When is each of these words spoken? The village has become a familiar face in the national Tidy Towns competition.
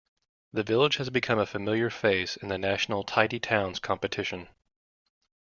The 0.51 0.63
village 0.63 0.95
has 0.97 1.11
become 1.11 1.37
a 1.37 1.45
familiar 1.45 1.91
face 1.91 2.35
in 2.35 2.47
the 2.47 2.57
national 2.57 3.03
Tidy 3.03 3.39
Towns 3.39 3.77
competition. 3.77 4.47